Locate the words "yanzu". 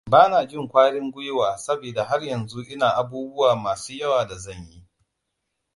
2.23-2.61